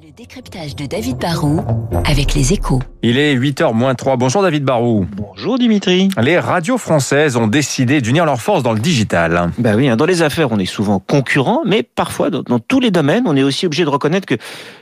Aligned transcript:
Le 0.00 0.12
décryptage 0.16 0.76
de 0.76 0.86
David 0.86 1.18
Barrault 1.18 1.64
avec 2.04 2.34
les 2.34 2.52
échos. 2.52 2.80
Il 3.02 3.18
est 3.18 3.34
8h 3.36 3.74
moins 3.74 3.96
3. 3.96 4.16
Bonjour 4.16 4.42
David 4.42 4.62
Barou. 4.62 5.06
Bonjour 5.16 5.58
Dimitri. 5.58 6.08
Les 6.22 6.38
radios 6.38 6.78
françaises 6.78 7.36
ont 7.36 7.48
décidé 7.48 8.00
d'unir 8.00 8.24
leurs 8.24 8.40
forces 8.40 8.62
dans 8.62 8.72
le 8.72 8.78
digital. 8.78 9.50
Bah 9.58 9.72
oui, 9.76 9.88
hein, 9.88 9.96
dans 9.96 10.06
les 10.06 10.22
affaires, 10.22 10.52
on 10.52 10.58
est 10.58 10.66
souvent 10.66 11.00
concurrents, 11.00 11.62
mais 11.66 11.82
parfois, 11.82 12.30
dans, 12.30 12.42
dans 12.42 12.60
tous 12.60 12.78
les 12.78 12.92
domaines, 12.92 13.24
on 13.26 13.36
est 13.36 13.42
aussi 13.42 13.66
obligé 13.66 13.84
de 13.84 13.88
reconnaître 13.88 14.26
que, 14.26 14.36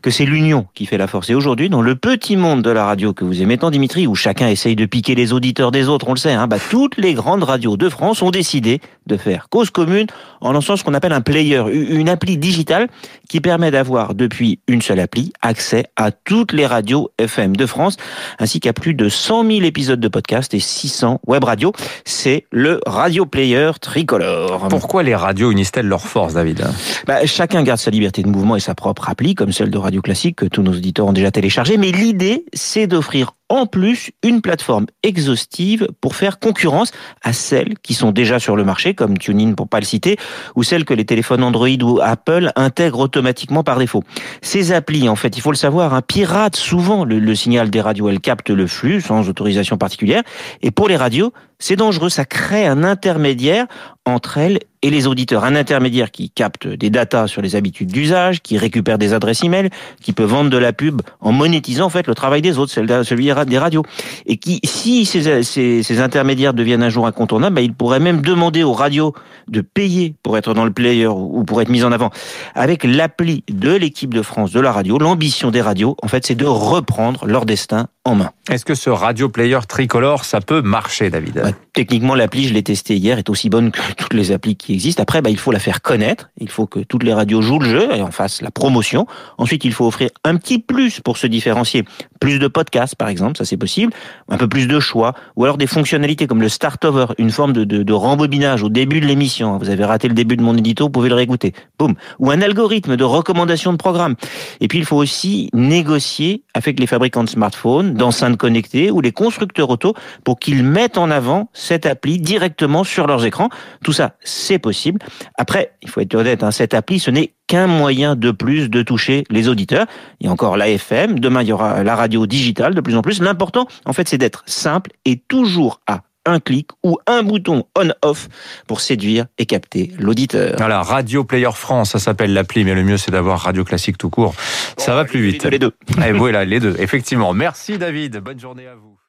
que 0.00 0.10
c'est 0.10 0.24
l'union 0.24 0.66
qui 0.74 0.86
fait 0.86 0.98
la 0.98 1.06
force. 1.06 1.28
Et 1.28 1.34
aujourd'hui, 1.34 1.68
dans 1.68 1.82
le 1.82 1.94
petit 1.94 2.36
monde 2.36 2.62
de 2.62 2.70
la 2.70 2.86
radio 2.86 3.12
que 3.12 3.24
vous 3.24 3.42
aimez 3.42 3.58
tant, 3.58 3.70
Dimitri, 3.70 4.06
où 4.06 4.14
chacun 4.14 4.48
essaye 4.48 4.76
de 4.76 4.86
piquer 4.86 5.14
les 5.14 5.32
auditeurs 5.32 5.72
des 5.72 5.88
autres, 5.88 6.08
on 6.08 6.12
le 6.12 6.18
sait, 6.18 6.32
hein, 6.32 6.46
bah, 6.46 6.58
toutes 6.70 6.96
les 6.96 7.12
grandes 7.14 7.44
radios 7.44 7.76
de 7.76 7.88
France 7.88 8.22
ont 8.22 8.30
décidé 8.30 8.80
de 9.06 9.16
faire 9.16 9.48
cause 9.50 9.70
commune 9.70 10.06
en 10.40 10.52
lançant 10.52 10.76
ce 10.76 10.84
qu'on 10.84 10.94
appelle 10.94 11.12
un 11.12 11.20
player, 11.20 11.62
une 11.70 12.08
appli 12.08 12.38
digitale 12.38 12.88
qui 13.28 13.40
permet 13.40 13.70
d'avoir 13.70 14.14
depuis 14.14 14.58
une 14.68 14.82
seule 14.82 15.00
appli 15.02 15.32
accès 15.42 15.84
à 15.96 16.10
toutes 16.10 16.52
les 16.52 16.66
radios 16.66 17.10
FM 17.18 17.56
de 17.56 17.66
France, 17.66 17.96
ainsi 18.38 18.60
qu'à 18.60 18.72
plus 18.72 18.94
de 18.94 19.08
100 19.08 19.46
000 19.46 19.62
épisodes 19.62 20.00
de 20.00 20.08
podcast 20.08 20.54
et 20.54 20.60
600 20.60 21.20
web 21.26 21.44
radios. 21.44 21.72
C'est 22.04 22.46
le 22.50 22.80
Radio 22.86 23.26
Player 23.26 23.72
tricolore. 23.80 24.68
Pourquoi 24.68 25.02
les 25.02 25.14
radios 25.14 25.50
unissent-elles 25.50 25.86
leurs 25.86 26.06
forces, 26.06 26.34
David? 26.34 26.64
Bah, 27.06 27.26
Chacun 27.26 27.62
garde 27.62 27.80
sa 27.80 27.90
liberté 27.90 28.22
de 28.22 28.28
mouvement 28.28 28.56
et 28.56 28.60
sa 28.60 28.74
propre 28.74 29.08
appli, 29.08 29.34
comme 29.34 29.52
celle 29.52 29.70
de 29.70 29.78
Radio 29.78 30.00
Classique 30.02 30.36
que 30.36 30.46
tous 30.46 30.62
nos 30.62 30.72
auditeurs 30.72 31.06
ont 31.06 31.12
déjà 31.12 31.30
téléchargé. 31.30 31.76
Mais 31.76 31.90
l'idée, 31.90 32.44
c'est 32.52 32.86
d'offrir 32.86 33.32
en 33.52 33.66
plus 33.66 34.12
une 34.22 34.40
plateforme 34.40 34.86
exhaustive 35.02 35.86
pour 36.00 36.16
faire 36.16 36.38
concurrence 36.38 36.90
à 37.22 37.34
celles 37.34 37.78
qui 37.82 37.92
sont 37.92 38.10
déjà 38.10 38.38
sur 38.38 38.56
le 38.56 38.64
marché, 38.64 38.94
comme 38.94 39.18
TuneIn 39.18 39.52
pour 39.52 39.68
pas 39.68 39.78
le 39.78 39.84
citer, 39.84 40.16
ou 40.56 40.62
celles 40.62 40.86
que 40.86 40.94
les 40.94 41.04
téléphones 41.04 41.44
Android 41.44 41.68
ou 41.82 42.00
Apple 42.02 42.50
intègrent 42.56 43.00
automatiquement 43.00 43.62
par 43.62 43.78
défaut. 43.78 44.04
Ces 44.40 44.72
applis, 44.72 45.06
en 45.06 45.16
fait, 45.16 45.36
il 45.36 45.42
faut 45.42 45.50
le 45.50 45.56
savoir, 45.56 45.92
hein, 45.92 46.00
piratent 46.00 46.56
souvent 46.56 47.04
le, 47.04 47.18
le 47.18 47.34
signal 47.34 47.68
des 47.68 47.82
radios. 47.82 48.08
Elles 48.08 48.20
captent 48.20 48.50
le 48.50 48.66
flux 48.66 49.02
sans 49.02 49.28
autorisation 49.28 49.76
particulière. 49.76 50.22
Et 50.62 50.70
pour 50.70 50.88
les 50.88 50.96
radios, 50.96 51.34
c'est 51.58 51.76
dangereux. 51.76 52.08
Ça 52.08 52.24
crée 52.24 52.66
un 52.66 52.84
intermédiaire 52.84 53.66
entre 54.04 54.38
elles 54.38 54.58
et 54.82 54.90
les 54.90 55.06
auditeurs. 55.06 55.44
Un 55.44 55.54
intermédiaire 55.54 56.10
qui 56.10 56.28
capte 56.30 56.66
des 56.66 56.90
datas 56.90 57.28
sur 57.28 57.40
les 57.40 57.54
habitudes 57.54 57.90
d'usage, 57.90 58.42
qui 58.42 58.58
récupère 58.58 58.98
des 58.98 59.14
adresses 59.14 59.44
email, 59.44 59.70
qui 60.00 60.12
peut 60.12 60.24
vendre 60.24 60.50
de 60.50 60.58
la 60.58 60.72
pub 60.72 61.02
en 61.20 61.32
monétisant 61.32 61.86
en 61.86 61.90
fait 61.90 62.06
le 62.08 62.14
travail 62.14 62.42
des 62.42 62.58
autres, 62.58 62.72
celui 62.72 63.26
des 63.46 63.58
radios. 63.58 63.84
Et 64.26 64.36
qui, 64.36 64.60
si 64.64 65.06
ces, 65.06 65.42
ces, 65.44 65.82
ces 65.82 66.00
intermédiaires 66.00 66.52
deviennent 66.52 66.82
un 66.82 66.88
jour 66.88 67.06
incontournables, 67.06 67.54
bah, 67.54 67.62
ils 67.62 67.74
pourraient 67.74 68.00
même 68.00 68.22
demander 68.22 68.64
aux 68.64 68.72
radios 68.72 69.14
de 69.48 69.60
payer 69.60 70.14
pour 70.22 70.36
être 70.36 70.52
dans 70.52 70.64
le 70.64 70.72
player 70.72 71.06
ou 71.06 71.44
pour 71.44 71.62
être 71.62 71.68
mis 71.68 71.84
en 71.84 71.92
avant. 71.92 72.10
Avec 72.54 72.82
l'appli 72.82 73.44
de 73.48 73.70
l'équipe 73.70 74.12
de 74.12 74.22
France 74.22 74.50
de 74.50 74.60
la 74.60 74.72
radio, 74.72 74.98
l'ambition 74.98 75.50
des 75.50 75.60
radios, 75.60 75.96
en 76.02 76.08
fait, 76.08 76.26
c'est 76.26 76.34
de 76.34 76.46
reprendre 76.46 77.26
leur 77.26 77.46
destin 77.46 77.86
en 78.04 78.16
main. 78.16 78.30
Est-ce 78.50 78.64
que 78.64 78.74
ce 78.74 78.90
radio 78.90 79.28
player 79.28 79.58
tricolore, 79.68 80.24
ça 80.24 80.40
peut 80.40 80.60
marcher, 80.60 81.08
David? 81.08 81.34
Bah, 81.34 81.50
Techniquement, 81.72 82.14
l'appli, 82.14 82.48
je 82.48 82.54
l'ai 82.54 82.62
testé 82.62 82.96
hier, 82.96 83.18
est 83.18 83.30
aussi 83.30 83.48
bonne 83.48 83.70
que 83.70 83.80
toutes 83.94 84.14
les 84.14 84.32
applis 84.32 84.56
qui 84.56 84.72
existent. 84.72 85.02
Après, 85.02 85.22
bah, 85.22 85.30
il 85.30 85.38
faut 85.38 85.52
la 85.52 85.58
faire 85.58 85.82
connaître. 85.82 86.30
Il 86.38 86.48
faut 86.48 86.66
que 86.66 86.80
toutes 86.80 87.02
les 87.02 87.12
radios 87.12 87.42
jouent 87.42 87.58
le 87.58 87.68
jeu 87.68 87.94
et 87.94 88.02
en 88.02 88.10
fassent 88.10 88.42
la 88.42 88.50
promotion. 88.50 89.06
Ensuite, 89.38 89.64
il 89.64 89.72
faut 89.72 89.86
offrir 89.86 90.10
un 90.24 90.36
petit 90.36 90.58
plus 90.58 91.00
pour 91.00 91.16
se 91.16 91.26
différencier. 91.26 91.84
Plus 92.22 92.38
de 92.38 92.46
podcasts, 92.46 92.94
par 92.94 93.08
exemple, 93.08 93.36
ça 93.36 93.44
c'est 93.44 93.56
possible. 93.56 93.92
Un 94.28 94.36
peu 94.36 94.48
plus 94.48 94.68
de 94.68 94.78
choix. 94.78 95.14
Ou 95.34 95.42
alors 95.44 95.58
des 95.58 95.66
fonctionnalités 95.66 96.28
comme 96.28 96.40
le 96.40 96.48
start 96.48 96.84
over, 96.84 97.06
une 97.18 97.30
forme 97.30 97.52
de, 97.52 97.64
de, 97.64 97.82
de 97.82 97.92
rembobinage 97.92 98.62
au 98.62 98.68
début 98.68 99.00
de 99.00 99.06
l'émission. 99.06 99.58
Vous 99.58 99.70
avez 99.70 99.84
raté 99.84 100.06
le 100.06 100.14
début 100.14 100.36
de 100.36 100.42
mon 100.42 100.56
édito, 100.56 100.84
vous 100.84 100.90
pouvez 100.90 101.08
le 101.08 101.16
réécouter. 101.16 101.52
Boum. 101.80 101.94
Ou 102.20 102.30
un 102.30 102.40
algorithme 102.40 102.96
de 102.96 103.02
recommandation 103.02 103.72
de 103.72 103.76
programme. 103.76 104.14
Et 104.60 104.68
puis, 104.68 104.78
il 104.78 104.84
faut 104.84 104.96
aussi 104.96 105.50
négocier 105.52 106.44
avec 106.54 106.78
les 106.78 106.86
fabricants 106.86 107.24
de 107.24 107.28
smartphones, 107.28 107.94
d'enceintes 107.94 108.36
connectées 108.36 108.92
ou 108.92 109.00
les 109.00 109.12
constructeurs 109.12 109.70
auto 109.70 109.94
pour 110.22 110.38
qu'ils 110.38 110.62
mettent 110.62 110.98
en 110.98 111.10
avant 111.10 111.50
cette 111.52 111.86
appli 111.86 112.20
directement 112.20 112.84
sur 112.84 113.08
leurs 113.08 113.24
écrans. 113.24 113.48
Tout 113.82 113.92
ça, 113.92 114.14
c'est 114.22 114.60
possible. 114.60 115.00
Après, 115.36 115.72
il 115.82 115.88
faut 115.88 116.00
être 116.00 116.14
honnête, 116.14 116.44
hein, 116.44 116.52
cette 116.52 116.74
appli, 116.74 117.00
ce 117.00 117.10
n'est 117.10 117.34
qu'un 117.46 117.66
moyen 117.66 118.16
de 118.16 118.30
plus 118.30 118.68
de 118.68 118.82
toucher 118.82 119.24
les 119.30 119.48
auditeurs. 119.48 119.86
Il 120.20 120.26
y 120.26 120.28
a 120.28 120.32
encore 120.32 120.56
l'AFM, 120.56 121.18
demain 121.18 121.42
il 121.42 121.48
y 121.48 121.52
aura 121.52 121.82
la 121.82 121.96
radio 121.96 122.26
digitale 122.26 122.74
de 122.74 122.80
plus 122.80 122.96
en 122.96 123.02
plus. 123.02 123.20
L'important, 123.20 123.66
en 123.84 123.92
fait, 123.92 124.08
c'est 124.08 124.18
d'être 124.18 124.42
simple 124.46 124.90
et 125.04 125.16
toujours 125.28 125.80
à 125.86 126.02
un 126.24 126.40
clic 126.40 126.68
ou 126.84 126.98
un 127.06 127.22
bouton 127.22 127.64
on-off 127.76 128.28
pour 128.66 128.80
séduire 128.80 129.26
et 129.38 129.46
capter 129.46 129.92
l'auditeur. 129.98 130.54
Voilà, 130.56 130.82
Radio 130.82 131.24
Player 131.24 131.50
France, 131.52 131.90
ça 131.90 131.98
s'appelle 131.98 132.32
l'appli, 132.32 132.64
mais 132.64 132.74
le 132.74 132.84
mieux 132.84 132.96
c'est 132.96 133.10
d'avoir 133.10 133.40
Radio 133.40 133.64
Classique 133.64 133.98
tout 133.98 134.10
court. 134.10 134.34
Ça 134.76 134.94
va 134.94 135.04
plus 135.04 135.20
vite. 135.20 135.44
Les 135.44 135.58
deux. 135.58 135.72
Et 136.06 136.12
voilà, 136.12 136.44
les 136.44 136.60
deux, 136.60 136.76
effectivement. 136.78 137.32
Merci 137.32 137.78
David, 137.78 138.18
bonne 138.18 138.38
journée 138.38 138.66
à 138.66 138.74
vous. 138.76 139.01